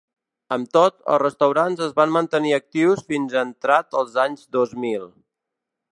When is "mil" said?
4.87-5.09